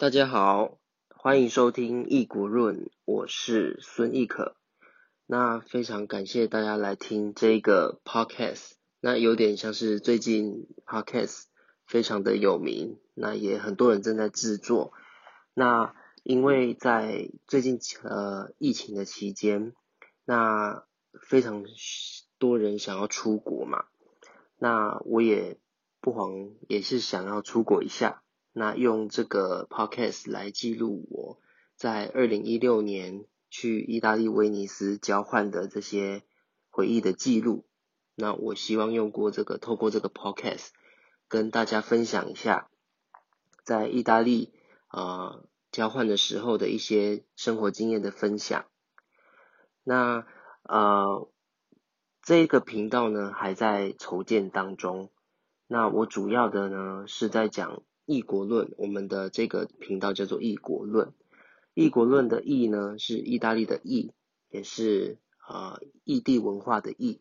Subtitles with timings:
[0.00, 0.78] 大家好，
[1.10, 4.56] 欢迎收听《异国论》，我是孙亦可。
[5.26, 11.42] 那非常感谢大家来听这个 podcast，那有点像是最近 podcast
[11.86, 14.94] 非常的有名，那也很多人正在制作。
[15.52, 19.74] 那因为在最近呃疫情的期间，
[20.24, 20.82] 那
[21.20, 21.62] 非常
[22.38, 23.84] 多人想要出国嘛，
[24.56, 25.58] 那我也
[26.00, 28.22] 不妨也是想要出国一下。
[28.52, 31.40] 那用这个 podcast 来记录我
[31.76, 36.24] 在二零一六年去意大利威尼斯交换的这些
[36.68, 37.64] 回忆的记录。
[38.16, 40.70] 那我希望用过这个，透过这个 podcast
[41.28, 42.68] 跟大家分享一下
[43.62, 44.52] 在意大利
[44.88, 48.66] 啊交换的时候的一些生活经验的分享。
[49.84, 50.26] 那
[50.64, 51.30] 呃
[52.24, 55.12] 这个频道呢还在筹建当中。
[55.68, 57.84] 那我主要的呢是在讲。
[58.06, 61.12] 异国论，我们的这个频道叫做异国论。
[61.74, 64.12] 异国论的异呢，是意大利的异，
[64.48, 67.20] 也是啊异地文化的异。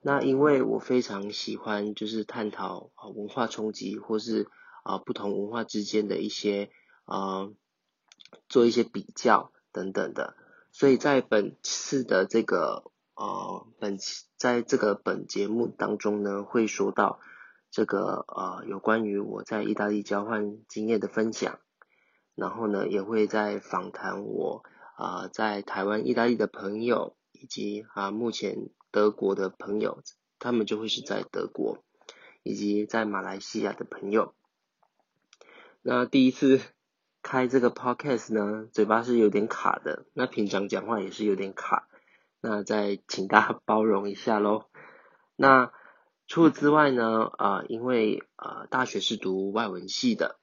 [0.00, 4.48] 那因为我非常喜欢，就是探讨啊文化冲击，或是
[4.84, 6.70] 啊不同文化之间的一些
[7.06, 7.48] 啊
[8.48, 10.36] 做一些比较等等的，
[10.70, 17.18] 所以在本次的这个啊本期在这个本节目当中呢，会说到。
[17.76, 21.58] 这个呃，有关于我在意大利交换经验的分享，
[22.34, 24.62] 然后呢，也会在访谈我
[24.96, 30.02] 啊在台湾、意大利的朋友，以及啊目前德国的朋友，
[30.38, 31.84] 他们就会是在德国，
[32.42, 34.32] 以及在马来西亚的朋友。
[35.82, 36.58] 那第一次
[37.22, 41.88] 开这个 podcast 呢，嘴巴是有点卡的，那平常讲话也是有点卡，
[42.40, 44.64] 那再请大家包容一下喽。
[45.36, 45.72] 那。
[46.28, 50.38] 除此之外呢，啊，因为呃大学是读外文系的，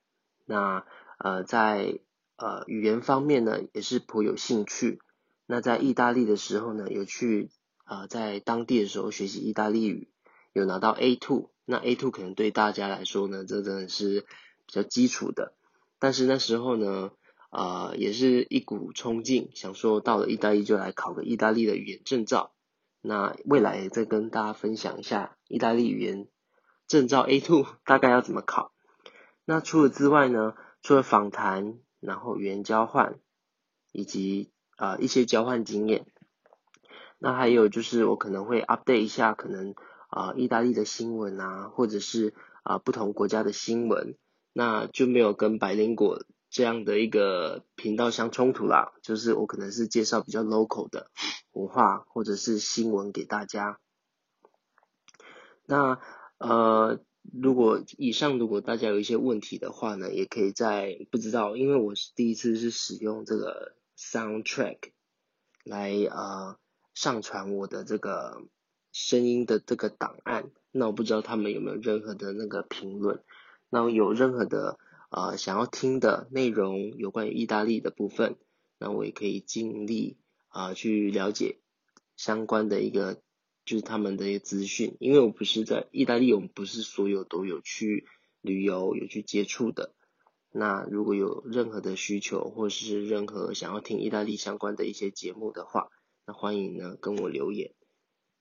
[0.46, 0.86] 那
[1.18, 2.00] 呃在
[2.38, 5.02] 呃语言方面呢也是颇有兴趣。
[5.46, 7.50] 那在意大利的时候呢，有去
[7.84, 10.10] 啊在当地的时候学习意大利语，
[10.54, 11.52] 有拿到 A two。
[11.66, 14.22] 那 A two 可能对大家来说呢，这真的是
[14.66, 15.54] 比较基础的。
[16.00, 17.12] 但是那时候呢，
[17.50, 22.54] 啊也是一股冲劲，想说到了意大利就来考个意大利的语言证照。
[23.06, 26.30] 那未来再跟大家分享一下意大利语言
[26.88, 28.72] 证照 A two 大概要怎么考。
[29.44, 33.20] 那除此之外呢，除了访谈，然后语言交换，
[33.92, 36.06] 以及啊一些交换经验，
[37.20, 39.76] 那还有就是我可能会 update 一下可能
[40.08, 42.34] 啊意大利的新闻啊，或者是
[42.64, 44.16] 啊不同国家的新闻，
[44.54, 48.94] 那就没有跟百灵果这样的一个频道相冲突啦。
[49.02, 51.12] 就是我可能是介绍比较 local 的。
[51.52, 53.78] 文化或者是新闻给大家。
[55.68, 56.00] 那
[56.40, 57.00] 呃，
[57.32, 64.80] 如果以上如果大家有一些问题的话呢，也可以在不知道，因为我是第一次是使用这个 Soundtrack
[65.64, 66.58] 来呃
[66.96, 68.42] 上传我的这个
[68.92, 70.50] 声音的这个档案。
[70.72, 73.24] 那我不知道他们有没有任何的那个评论。
[73.70, 74.80] 那有任何的
[75.14, 78.36] 呃想要听的内容有关于意大利的部分，
[78.78, 80.18] 那我也可以尽力。
[80.56, 81.58] 啊，去了解
[82.16, 83.24] 相关的一个
[83.66, 88.06] 就是他们的一些资讯，因为我不是在意大利，我们不是所有都有去
[88.40, 89.96] 旅游、有去接触的。
[90.52, 95.90] 那如果有任何的需求，或是任何想要听意大利相关的一些节目的话，
[96.28, 97.74] 那欢迎呢跟我留言，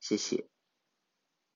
[0.01, 0.52] 谢谢。